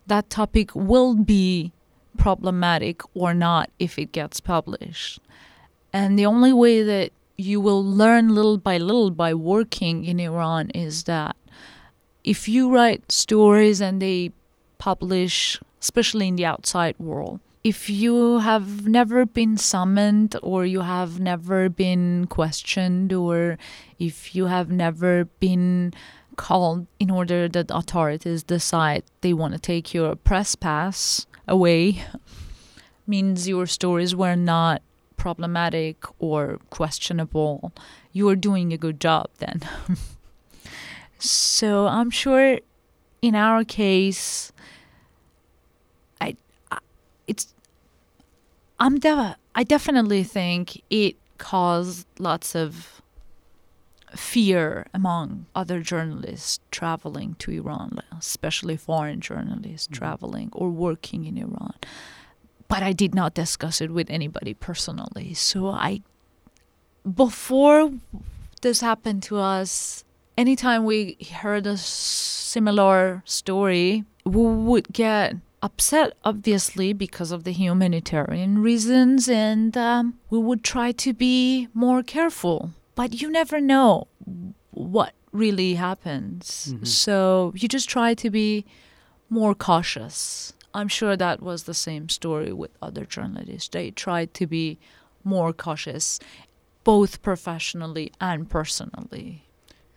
that 0.06 0.30
topic 0.30 0.74
will 0.74 1.14
be 1.14 1.72
problematic 2.16 3.02
or 3.14 3.34
not 3.34 3.70
if 3.78 3.98
it 3.98 4.12
gets 4.12 4.40
published. 4.40 5.20
And 5.92 6.18
the 6.18 6.26
only 6.26 6.52
way 6.52 6.82
that 6.82 7.12
you 7.36 7.60
will 7.60 7.84
learn 7.84 8.28
little 8.28 8.58
by 8.58 8.78
little 8.78 9.10
by 9.10 9.34
working 9.34 10.04
in 10.04 10.20
Iran 10.20 10.70
is 10.70 11.04
that 11.04 11.36
if 12.22 12.48
you 12.48 12.70
write 12.70 13.10
stories 13.10 13.80
and 13.80 14.00
they 14.00 14.32
publish, 14.78 15.58
especially 15.80 16.28
in 16.28 16.36
the 16.36 16.44
outside 16.44 16.94
world, 16.98 17.40
if 17.62 17.90
you 17.90 18.38
have 18.38 18.86
never 18.86 19.26
been 19.26 19.56
summoned 19.56 20.36
or 20.42 20.64
you 20.64 20.80
have 20.80 21.20
never 21.20 21.68
been 21.68 22.26
questioned 22.26 23.12
or 23.12 23.58
if 23.98 24.34
you 24.34 24.46
have 24.46 24.70
never 24.70 25.26
been 25.40 25.92
called 26.36 26.86
in 26.98 27.10
order 27.10 27.48
that 27.48 27.70
authorities 27.70 28.42
decide 28.42 29.02
they 29.20 29.34
want 29.34 29.52
to 29.52 29.58
take 29.58 29.92
your 29.92 30.16
press 30.16 30.54
pass 30.54 31.26
away 31.46 32.02
means 33.06 33.46
your 33.48 33.66
stories 33.66 34.14
were 34.14 34.36
not 34.36 34.80
problematic 35.18 36.04
or 36.18 36.58
questionable 36.70 37.72
you 38.12 38.26
are 38.28 38.36
doing 38.36 38.72
a 38.72 38.78
good 38.78 39.00
job 39.00 39.28
then. 39.38 39.60
So 41.22 41.86
i'm 41.86 42.08
sure 42.08 42.60
in 43.20 43.34
our 43.34 43.62
case 43.62 44.52
it's 47.30 47.54
I'm 48.80 48.98
de- 48.98 49.36
I 49.54 49.62
definitely 49.62 50.24
think 50.24 50.82
it 50.90 51.16
caused 51.38 52.06
lots 52.18 52.54
of 52.54 53.00
fear 54.16 54.86
among 54.92 55.46
other 55.54 55.80
journalists 55.80 56.58
traveling 56.72 57.36
to 57.38 57.52
Iran, 57.52 58.00
especially 58.18 58.76
foreign 58.76 59.20
journalists 59.20 59.86
mm-hmm. 59.86 59.98
traveling 60.02 60.48
or 60.52 60.68
working 60.70 61.24
in 61.24 61.38
Iran. 61.38 61.74
But 62.66 62.82
I 62.82 62.92
did 62.92 63.14
not 63.14 63.34
discuss 63.34 63.80
it 63.80 63.90
with 63.90 64.10
anybody 64.10 64.54
personally. 64.54 65.34
So 65.34 65.68
I, 65.68 66.02
before 67.04 67.92
this 68.62 68.80
happened 68.80 69.22
to 69.24 69.38
us, 69.38 70.04
anytime 70.36 70.84
we 70.84 71.16
heard 71.42 71.66
a 71.66 71.76
similar 71.76 73.22
story, 73.24 74.04
we 74.24 74.42
would 74.68 74.88
get 74.92 75.36
upset, 75.62 76.14
obviously, 76.24 76.92
because 76.92 77.32
of 77.32 77.44
the 77.44 77.52
humanitarian 77.52 78.62
reasons, 78.62 79.28
and 79.28 79.76
um, 79.76 80.18
we 80.30 80.38
would 80.38 80.64
try 80.64 80.92
to 80.92 81.12
be 81.12 81.68
more 81.74 82.02
careful. 82.02 82.70
But 82.94 83.20
you 83.20 83.30
never 83.30 83.60
know 83.60 84.08
what 84.70 85.14
really 85.32 85.74
happens. 85.74 86.68
Mm-hmm. 86.70 86.84
So 86.84 87.52
you 87.56 87.68
just 87.68 87.88
try 87.88 88.14
to 88.14 88.30
be 88.30 88.64
more 89.28 89.54
cautious. 89.54 90.52
I'm 90.74 90.88
sure 90.88 91.16
that 91.16 91.42
was 91.42 91.64
the 91.64 91.74
same 91.74 92.08
story 92.08 92.52
with 92.52 92.70
other 92.80 93.04
journalists. 93.04 93.68
They 93.68 93.90
tried 93.90 94.34
to 94.34 94.46
be 94.46 94.78
more 95.24 95.52
cautious, 95.52 96.20
both 96.84 97.22
professionally 97.22 98.12
and 98.20 98.48
personally. 98.48 99.44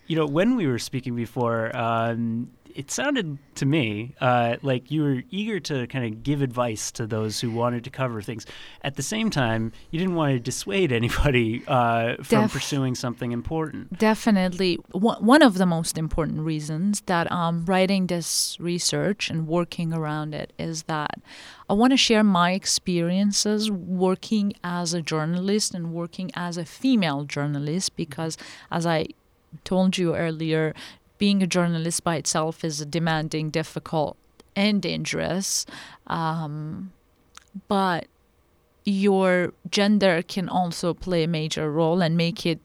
You 0.07 0.17
know, 0.17 0.25
when 0.25 0.55
we 0.55 0.67
were 0.67 0.79
speaking 0.79 1.15
before, 1.15 1.75
um, 1.75 2.51
it 2.75 2.91
sounded 2.91 3.37
to 3.55 3.65
me 3.65 4.15
uh, 4.19 4.57
like 4.61 4.91
you 4.91 5.03
were 5.03 5.23
eager 5.29 5.59
to 5.59 5.87
kind 5.87 6.05
of 6.05 6.23
give 6.23 6.41
advice 6.41 6.91
to 6.91 7.05
those 7.05 7.39
who 7.39 7.51
wanted 7.51 7.83
to 7.83 7.89
cover 7.89 8.21
things. 8.21 8.45
At 8.81 8.95
the 8.95 9.03
same 9.03 9.29
time, 9.29 9.71
you 9.91 9.99
didn't 9.99 10.15
want 10.15 10.33
to 10.33 10.39
dissuade 10.39 10.91
anybody 10.91 11.63
uh, 11.67 12.15
from 12.23 12.43
Def- 12.43 12.53
pursuing 12.53 12.95
something 12.95 13.31
important. 13.31 13.97
Definitely. 13.97 14.75
One 14.91 15.41
of 15.41 15.57
the 15.57 15.65
most 15.65 15.97
important 15.97 16.41
reasons 16.41 17.01
that 17.01 17.31
I'm 17.31 17.65
writing 17.65 18.07
this 18.07 18.57
research 18.59 19.29
and 19.29 19.47
working 19.47 19.93
around 19.93 20.33
it 20.33 20.53
is 20.57 20.83
that 20.83 21.19
I 21.69 21.73
want 21.73 21.91
to 21.91 21.97
share 21.97 22.23
my 22.23 22.51
experiences 22.51 23.71
working 23.71 24.53
as 24.63 24.93
a 24.93 25.01
journalist 25.01 25.73
and 25.73 25.93
working 25.93 26.31
as 26.35 26.57
a 26.57 26.65
female 26.65 27.23
journalist 27.23 27.95
because, 27.95 28.37
as 28.71 28.85
I 28.85 29.07
told 29.63 29.97
you 29.97 30.15
earlier, 30.15 30.73
being 31.23 31.41
a 31.41 31.47
journalist 31.47 32.03
by 32.03 32.17
itself 32.17 32.65
is 32.65 32.85
demanding, 32.87 33.49
difficult, 33.49 34.17
and 34.57 34.81
dangerous. 34.81 35.65
Um, 36.07 36.91
but 37.69 38.07
your 38.83 39.53
gender 39.71 40.21
can 40.21 40.49
also 40.49 40.93
play 40.93 41.23
a 41.23 41.27
major 41.29 41.71
role 41.71 42.01
and 42.01 42.17
make 42.17 42.45
it 42.45 42.59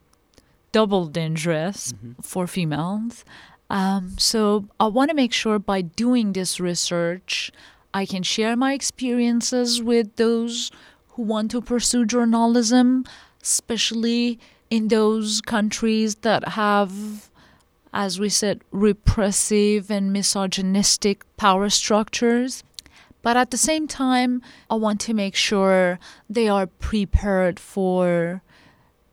double 0.73 1.05
dangerous 1.05 1.93
mm-hmm. 1.93 2.21
for 2.21 2.47
females. 2.47 3.23
Um, 3.69 4.17
so 4.17 4.65
I 4.77 4.87
want 4.87 5.07
to 5.09 5.15
make 5.15 5.31
sure 5.31 5.57
by 5.57 5.79
doing 5.79 6.33
this 6.33 6.59
research, 6.59 7.53
I 7.93 8.05
can 8.05 8.23
share 8.23 8.57
my 8.57 8.73
experiences 8.73 9.81
with 9.81 10.17
those 10.17 10.69
who 11.11 11.21
want 11.21 11.49
to 11.51 11.61
pursue 11.61 12.05
journalism, 12.05 13.05
especially 13.41 14.37
in 14.69 14.89
those 14.89 15.39
countries 15.39 16.15
that 16.27 16.45
have 16.49 17.28
as 17.93 18.19
we 18.19 18.29
said, 18.29 18.61
repressive 18.71 19.89
and 19.89 20.13
misogynistic 20.13 21.23
power 21.37 21.69
structures. 21.69 22.63
But 23.21 23.35
at 23.35 23.51
the 23.51 23.57
same 23.57 23.87
time, 23.87 24.41
I 24.69 24.75
want 24.75 25.01
to 25.01 25.13
make 25.13 25.35
sure 25.35 25.99
they 26.29 26.47
are 26.47 26.67
prepared 26.67 27.59
for, 27.59 28.41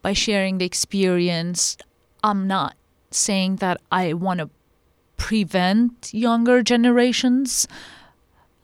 by 0.03 0.13
sharing 0.13 0.59
the 0.59 0.65
experience. 0.65 1.77
I'm 2.23 2.47
not 2.47 2.77
saying 3.11 3.57
that 3.57 3.81
I 3.91 4.13
want 4.13 4.41
to 4.41 4.51
prevent 5.17 6.13
younger 6.13 6.63
generations 6.63 7.67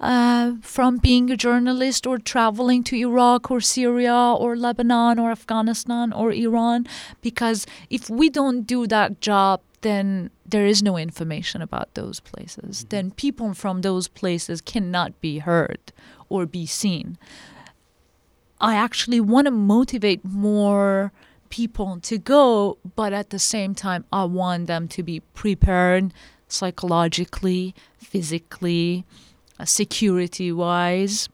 uh, 0.03 0.55
from 0.61 0.99
being 0.99 1.31
a 1.31 1.37
journalist 1.37 2.07
or 2.07 2.19
traveling 2.19 2.83
to 2.85 2.97
Iraq 2.97 3.51
or 3.51 3.61
Syria 3.61 4.15
or 4.15 4.57
Lebanon 4.57 5.19
or 5.19 5.31
Afghanistan 5.31 6.12
or 6.12 6.33
Iran, 6.33 6.87
because 7.21 7.67
if 7.88 8.11
we 8.11 8.29
don't 8.29 8.62
do 8.62 8.87
that 8.88 9.21
job, 9.21 9.61
then 9.83 10.31
there 10.45 10.67
is 10.67 10.83
no 10.83 10.97
information 10.97 11.62
about 11.62 11.95
those 11.95 12.21
places. 12.21 12.81
Mm-hmm. 12.81 12.88
Then 12.88 13.11
people 13.12 13.55
from 13.55 13.83
those 13.83 14.09
places 14.09 14.61
cannot 14.61 15.21
be 15.21 15.38
heard 15.38 15.93
or 16.29 16.47
be 16.47 16.67
seen. 16.67 17.17
I 18.61 18.75
actually 18.75 19.21
want 19.21 19.47
to 19.47 19.51
motivate 19.51 20.25
more 20.25 21.12
people 21.49 22.01
to 22.01 22.19
go, 22.19 22.79
but 22.97 23.12
at 23.12 23.31
the 23.31 23.38
same 23.38 23.75
time, 23.75 24.05
I 24.12 24.25
want 24.25 24.67
them 24.67 24.88
to 24.88 25.03
be 25.03 25.21
prepared 25.35 26.12
psychologically, 26.49 27.75
physically, 27.99 29.05
security 29.66 30.53
wise 30.53 31.29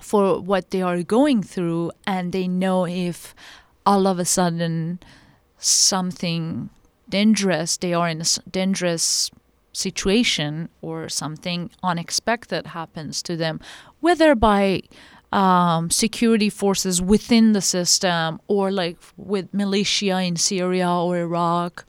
for 0.00 0.40
what 0.40 0.70
they 0.70 0.82
are 0.82 1.02
going 1.02 1.42
through, 1.42 1.90
and 2.06 2.32
they 2.32 2.46
know 2.46 2.86
if 2.86 3.34
all 3.86 4.06
of 4.06 4.18
a 4.18 4.24
sudden 4.24 5.00
something 5.58 6.70
dangerous, 7.08 7.76
they 7.76 7.94
are 7.94 8.08
in 8.08 8.20
a 8.20 8.26
dangerous 8.50 9.30
situation 9.72 10.68
or 10.82 11.08
something 11.08 11.70
unexpected 11.82 12.68
happens 12.68 13.22
to 13.22 13.36
them, 13.36 13.60
whether 14.00 14.34
by 14.34 14.82
um, 15.32 15.90
security 15.90 16.48
forces 16.48 17.02
within 17.02 17.52
the 17.52 17.60
system 17.60 18.40
or 18.46 18.70
like 18.70 18.96
with 19.16 19.52
militia 19.52 20.20
in 20.20 20.36
Syria 20.36 20.88
or 20.88 21.18
Iraq, 21.18 21.84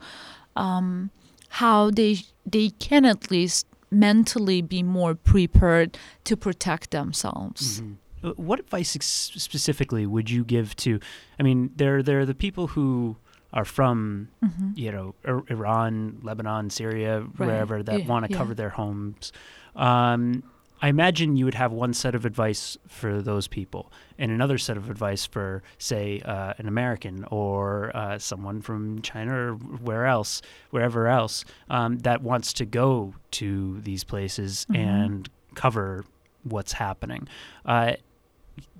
um, 0.56 1.10
how 1.48 1.90
they 1.90 2.18
they 2.44 2.70
can 2.70 3.04
at 3.04 3.30
least 3.30 3.66
mentally 3.96 4.62
be 4.62 4.82
more 4.82 5.14
prepared 5.14 5.98
to 6.24 6.36
protect 6.36 6.90
themselves. 6.90 7.80
Mm-hmm. 7.80 8.28
Uh, 8.28 8.32
what 8.36 8.58
advice 8.60 8.96
ex- 8.96 9.32
specifically 9.36 10.06
would 10.06 10.30
you 10.30 10.44
give 10.44 10.76
to? 10.76 11.00
I 11.38 11.42
mean, 11.42 11.70
there 11.76 12.02
there 12.02 12.20
are 12.20 12.26
the 12.26 12.34
people 12.34 12.68
who 12.68 13.16
are 13.52 13.64
from 13.64 14.28
mm-hmm. 14.44 14.70
you 14.74 14.92
know 14.92 15.14
Iran, 15.48 16.18
Lebanon, 16.22 16.70
Syria, 16.70 17.20
right. 17.20 17.38
wherever 17.38 17.82
that 17.82 18.00
yeah, 18.00 18.06
want 18.06 18.26
to 18.26 18.30
yeah. 18.30 18.38
cover 18.38 18.54
their 18.54 18.70
homes. 18.70 19.32
Um, 19.74 20.42
I 20.80 20.88
imagine 20.88 21.36
you 21.36 21.46
would 21.46 21.54
have 21.54 21.72
one 21.72 21.94
set 21.94 22.14
of 22.14 22.24
advice 22.24 22.76
for 22.86 23.22
those 23.22 23.48
people, 23.48 23.90
and 24.18 24.30
another 24.30 24.58
set 24.58 24.76
of 24.76 24.90
advice 24.90 25.24
for, 25.24 25.62
say, 25.78 26.20
uh, 26.20 26.52
an 26.58 26.68
American 26.68 27.24
or 27.30 27.96
uh, 27.96 28.18
someone 28.18 28.60
from 28.60 29.00
China 29.00 29.34
or 29.34 29.52
where 29.54 30.06
else, 30.06 30.42
wherever 30.70 31.08
else 31.08 31.44
um, 31.70 31.98
that 32.00 32.22
wants 32.22 32.52
to 32.54 32.66
go 32.66 33.14
to 33.32 33.80
these 33.80 34.04
places 34.04 34.66
mm-hmm. 34.70 34.82
and 34.82 35.30
cover 35.54 36.04
what's 36.42 36.72
happening. 36.72 37.26
Uh, 37.64 37.94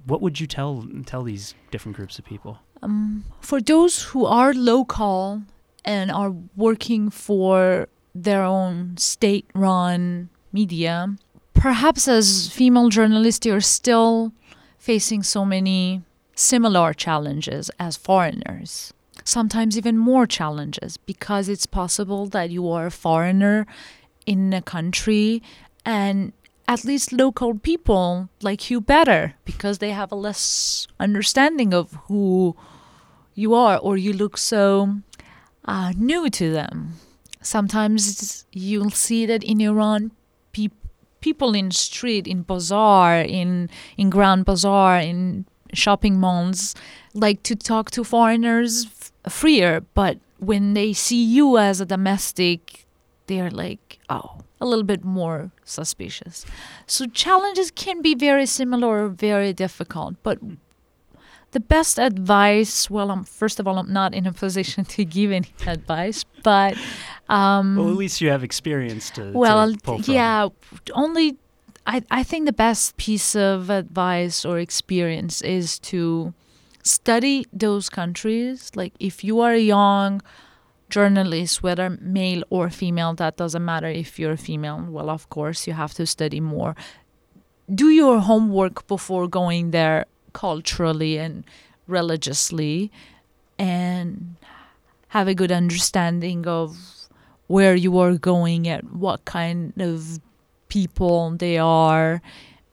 what 0.05 0.21
would 0.21 0.39
you 0.39 0.47
tell 0.47 0.87
tell 1.05 1.23
these 1.23 1.55
different 1.71 1.97
groups 1.97 2.19
of 2.19 2.25
people? 2.25 2.59
Um, 2.83 3.25
for 3.41 3.61
those 3.61 4.03
who 4.03 4.27
are 4.27 4.53
local 4.53 5.43
and 5.85 6.11
are 6.11 6.35
working 6.57 7.11
for 7.11 7.89
their 8.15 8.43
own 8.43 8.97
state 8.97 9.47
run 9.55 10.29
media, 10.53 11.17
perhaps 11.67 12.07
as 12.07 12.49
female 12.49 12.89
journalists, 12.91 13.45
you're 13.45 13.61
still 13.61 14.33
facing 14.79 15.25
so 15.25 15.45
many 15.45 16.01
similar 16.37 16.95
challenges 16.95 17.65
as 17.81 17.97
foreigners. 17.97 18.93
sometimes 19.25 19.77
even 19.77 19.97
more 19.99 20.27
challenges 20.39 20.97
because 20.99 21.49
it's 21.49 21.67
possible 21.67 22.23
that 22.37 22.49
you 22.57 22.71
are 22.71 22.87
a 22.87 22.99
foreigner 23.05 23.67
in 24.25 24.53
a 24.53 24.63
country 24.63 25.43
and 25.85 26.33
at 26.69 26.85
least 26.85 27.13
local 27.25 27.53
people 27.71 28.29
like 28.49 28.71
you 28.71 28.81
better 28.81 29.35
because 29.45 29.79
they 29.79 29.91
have 29.91 30.13
a 30.13 30.21
less 30.27 30.87
understanding 31.01 31.75
of 31.75 31.85
who 32.07 32.55
you 33.35 33.51
are 33.53 33.77
or 33.79 33.97
you 33.97 34.13
look 34.13 34.39
so 34.39 34.95
uh, 35.65 35.93
new 35.97 36.31
to 36.31 36.47
them. 36.59 36.93
Sometimes 37.43 38.45
you'll 38.53 38.97
see 39.07 39.27
that 39.27 39.43
in 39.43 39.61
Iran, 39.61 40.13
people 41.27 41.55
in 41.61 41.71
street, 41.73 42.25
in 42.35 42.41
bazaar, 42.53 43.13
in 43.41 43.69
in 43.97 44.07
grand 44.17 44.45
bazaar, 44.45 44.95
in 45.11 45.45
shopping 45.75 46.21
malls, 46.25 46.75
like 47.15 47.39
to 47.43 47.55
talk 47.71 47.91
to 47.91 48.05
foreigners 48.05 48.73
f- 48.87 49.33
freer. 49.41 49.75
But 49.95 50.15
when 50.39 50.75
they 50.75 50.93
see 50.93 51.23
you 51.37 51.59
as 51.59 51.81
a 51.81 51.87
domestic, 51.97 52.87
they're 53.27 53.51
like, 53.65 53.99
oh, 54.09 54.29
a 54.61 54.67
little 54.71 54.89
bit 54.93 55.03
more 55.05 55.51
suspicious. 55.65 56.47
So 56.87 57.07
challenges 57.25 57.69
can 57.71 58.03
be 58.03 58.15
very 58.15 58.47
similar 58.47 59.05
or 59.05 59.09
very 59.09 59.53
difficult, 59.53 60.15
but 60.23 60.39
the 61.53 61.61
best 61.61 61.99
advice 61.99 62.91
well 62.91 63.11
I'm, 63.11 63.25
first 63.25 63.61
of 63.61 63.67
all 63.67 63.79
i'm 63.79 63.93
not 63.93 64.15
in 64.15 64.27
a 64.27 64.33
position 64.45 64.85
to 64.85 65.05
give 65.05 65.31
any 65.33 65.53
advice 65.67 66.25
but 66.43 66.77
um, 67.29 67.77
well 67.77 67.89
at 67.89 67.97
least 67.97 68.21
you 68.21 68.31
have 68.31 68.45
experience 68.45 69.11
to 69.11 69.33
well 69.33 69.75
to 69.75 69.99
yeah 70.13 70.49
only 70.93 71.37
I, 71.87 72.03
I 72.11 72.23
think 72.25 72.47
the 72.47 72.53
best 72.53 72.97
piece 72.97 73.37
of 73.37 73.71
advice 73.71 74.45
or 74.45 74.59
experience 74.59 75.41
is 75.41 75.79
to 75.81 76.35
study 76.83 77.47
those 77.53 77.89
countries. 77.89 78.73
Like 78.75 78.93
if 78.99 79.23
you 79.23 79.41
are 79.41 79.53
a 79.53 79.61
young 79.61 80.21
journalist 80.89 81.65
whether 81.65 81.91
male 82.01 82.45
or 82.49 82.71
female 82.71 83.13
that 83.13 83.37
doesn't 83.37 83.65
matter 83.65 83.89
if 83.89 84.21
you're 84.21 84.31
a 84.31 84.37
female 84.37 84.87
well 84.89 85.11
of 85.11 85.29
course 85.31 85.67
you 85.67 85.73
have 85.73 85.95
to 85.95 86.07
study 86.07 86.41
more. 86.41 86.77
Do 87.73 87.91
your 87.91 88.21
homework 88.21 88.87
before 88.87 89.27
going 89.27 89.73
there 89.73 90.07
culturally 90.33 91.19
and 91.19 91.45
religiously 91.89 92.93
and 93.59 94.37
have 95.09 95.27
a 95.27 95.35
good 95.35 95.51
understanding 95.51 96.47
of 96.47 96.77
where 97.47 97.75
you 97.75 97.99
are 97.99 98.15
going 98.15 98.67
and 98.69 98.83
what 98.93 99.25
kind 99.25 99.73
of 99.81 100.21
people 100.69 101.31
they 101.31 101.59
are. 101.59 102.21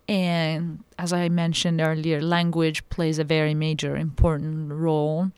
And 0.07 0.83
as 0.99 1.13
i 1.13 1.29
mentioned 1.29 1.81
earlier 1.81 2.21
language 2.21 2.87
plays 2.89 3.19
a 3.19 3.23
very 3.23 3.53
major 3.53 3.95
important 3.95 4.71
role. 4.71 5.31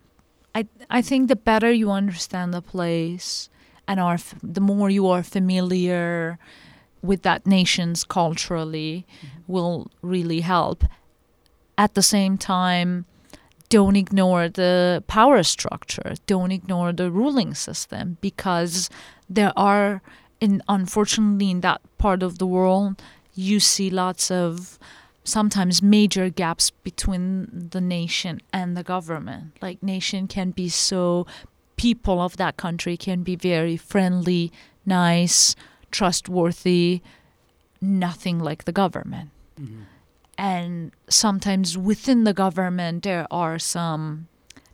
I 0.54 0.68
i 0.90 1.02
think 1.02 1.28
the 1.28 1.36
better 1.36 1.72
you 1.72 1.92
understand 1.92 2.54
the 2.54 2.62
place 2.62 3.50
and 3.88 4.00
are 4.00 4.18
the 4.42 4.62
more 4.62 4.90
you 4.90 5.08
are 5.08 5.24
familiar 5.24 6.40
with 7.02 7.22
that 7.22 7.46
nation's 7.46 8.04
culturally 8.04 9.06
mm-hmm. 9.06 9.54
will 9.54 9.92
really 10.02 10.42
help. 10.42 10.84
At 11.78 11.94
the 11.94 12.02
same 12.02 12.38
time, 12.38 13.06
don't 13.70 13.96
ignore 13.96 14.48
the 14.50 15.04
power 15.08 15.44
structure, 15.44 16.14
don't 16.26 16.52
ignore 16.52 16.94
the 16.94 17.12
ruling 17.12 17.54
system, 17.54 18.18
because 18.22 18.90
there 19.30 19.54
are, 19.56 20.02
in, 20.40 20.62
unfortunately, 20.68 21.52
in 21.52 21.62
that 21.62 21.82
part 21.98 22.24
of 22.24 22.38
the 22.38 22.48
world, 22.48 23.02
you 23.34 23.60
see 23.60 23.90
lots 23.90 24.32
of 24.32 24.80
sometimes 25.24 25.82
major 25.82 26.30
gaps 26.30 26.70
between 26.70 27.70
the 27.72 27.82
nation 27.82 28.42
and 28.54 28.78
the 28.78 28.84
government. 28.84 29.58
Like, 29.62 29.82
nation 29.82 30.28
can 30.28 30.52
be 30.52 30.70
so, 30.70 31.26
people 31.78 32.22
of 32.22 32.38
that 32.38 32.58
country 32.58 32.96
can 32.98 33.24
be 33.24 33.36
very 33.36 33.78
friendly, 33.78 34.52
nice, 34.86 35.56
trustworthy, 35.92 37.02
nothing 37.82 38.40
like 38.40 38.66
the 38.66 38.72
government. 38.72 39.32
Mm-hmm 39.60 39.84
and 40.38 40.92
sometimes 41.10 41.78
within 41.78 42.24
the 42.24 42.34
government 42.34 43.04
there 43.04 43.28
are 43.32 43.58
some 43.58 44.28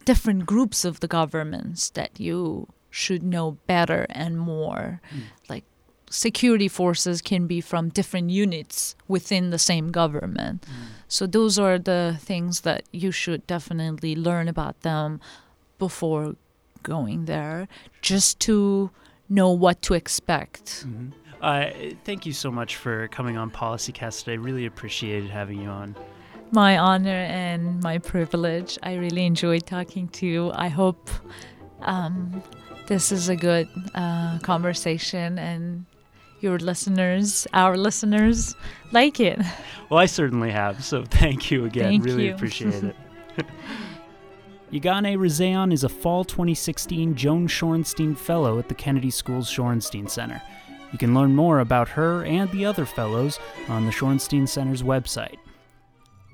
different 0.05 0.45
groups 0.45 0.83
of 0.83 0.99
the 0.99 1.07
governments 1.07 1.89
that 1.91 2.19
you 2.19 2.67
should 2.91 3.23
know 3.23 3.57
better 3.65 4.05
and 4.09 4.37
more 4.37 5.01
mm. 5.13 5.21
like 5.49 5.63
security 6.09 6.67
forces 6.67 7.21
can 7.21 7.47
be 7.47 7.61
from 7.61 7.89
different 7.89 8.29
units 8.29 8.95
within 9.07 9.49
the 9.49 9.57
same 9.57 9.89
government 9.89 10.61
mm. 10.63 10.73
so 11.07 11.25
those 11.25 11.57
are 11.57 11.79
the 11.79 12.17
things 12.19 12.61
that 12.61 12.83
you 12.91 13.11
should 13.11 13.47
definitely 13.47 14.15
learn 14.15 14.47
about 14.47 14.79
them 14.81 15.19
before 15.79 16.35
going 16.83 17.25
there 17.25 17.67
just 18.01 18.39
to 18.39 18.91
know 19.29 19.49
what 19.49 19.81
to 19.81 19.93
expect 19.93 20.85
mm-hmm. 20.85 21.09
Uh, 21.41 21.71
thank 22.03 22.25
you 22.25 22.33
so 22.33 22.51
much 22.51 22.75
for 22.75 23.07
coming 23.07 23.35
on 23.35 23.49
PolicyCast 23.49 24.25
today. 24.25 24.37
Really 24.37 24.67
appreciated 24.67 25.29
having 25.29 25.59
you 25.59 25.69
on. 25.69 25.95
My 26.51 26.77
honor 26.77 27.09
and 27.09 27.81
my 27.81 27.97
privilege. 27.97 28.77
I 28.83 28.95
really 28.95 29.25
enjoyed 29.25 29.65
talking 29.65 30.07
to 30.09 30.27
you. 30.27 30.51
I 30.53 30.67
hope 30.67 31.09
um, 31.81 32.43
this 32.91 33.09
is 33.09 33.29
a 33.29 33.37
good 33.37 33.69
uh, 33.95 34.37
conversation 34.39 35.39
and 35.39 35.85
your 36.41 36.59
listeners, 36.59 37.47
our 37.53 37.77
listeners, 37.77 38.53
like 38.91 39.17
it. 39.21 39.39
Well, 39.89 39.97
I 39.97 40.07
certainly 40.07 40.51
have. 40.51 40.83
So 40.83 41.05
thank 41.05 41.49
you 41.49 41.63
again. 41.63 41.85
Thank 41.85 42.03
really 42.03 42.25
you. 42.25 42.33
appreciate 42.33 42.83
it. 42.83 42.95
Yeganeh 44.73 45.17
Rezaian 45.17 45.71
is 45.71 45.85
a 45.85 45.89
fall 45.89 46.25
2016 46.25 47.15
Joan 47.15 47.47
Shorenstein 47.47 48.17
Fellow 48.17 48.59
at 48.59 48.67
the 48.67 48.75
Kennedy 48.75 49.09
School's 49.09 49.49
Shorenstein 49.49 50.09
Center. 50.09 50.41
You 50.91 50.97
can 50.97 51.13
learn 51.13 51.33
more 51.33 51.59
about 51.59 51.87
her 51.87 52.25
and 52.25 52.51
the 52.51 52.65
other 52.65 52.85
fellows 52.85 53.39
on 53.69 53.85
the 53.85 53.91
Shorenstein 53.91 54.49
Center's 54.49 54.83
website. 54.83 55.37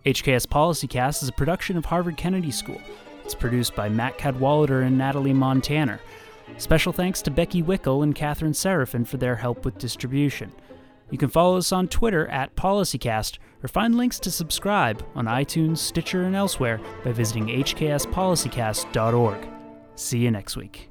HKS 0.08 0.48
PolicyCast 0.48 1.22
is 1.22 1.30
a 1.30 1.34
production 1.34 1.78
of 1.78 1.86
Harvard 1.86 2.18
Kennedy 2.18 2.50
School. 2.50 2.82
It's 3.24 3.36
produced 3.36 3.76
by 3.76 3.90
Matt 3.90 4.18
Cadwallader 4.18 4.82
and 4.82 4.98
Natalie 4.98 5.34
Montaner. 5.34 6.00
Special 6.58 6.94
thanks 6.94 7.22
to 7.22 7.32
Becky 7.32 7.62
Wickel 7.62 8.04
and 8.04 8.16
Catherine 8.16 8.54
Seraphin 8.54 9.06
for 9.06 9.18
their 9.18 9.36
help 9.36 9.66
with 9.66 9.78
distribution. 9.78 10.52
You 11.12 11.18
can 11.18 11.30
follow 11.30 11.58
us 11.58 11.72
on 11.72 11.88
Twitter 11.88 12.28
at 12.28 12.56
PolicyCast 12.56 13.38
or 13.64 13.68
find 13.68 13.96
links 13.96 14.20
to 14.20 14.32
subscribe 14.32 15.06
on 15.16 15.26
iTunes, 15.26 15.78
Stitcher, 15.78 16.24
and 16.24 16.36
elsewhere 16.36 16.82
by 17.04 17.12
visiting 17.12 17.48
hkspolicycast.org. 17.48 19.48
See 19.96 20.20
you 20.20 20.32
next 20.32 20.58
week. 20.58 20.87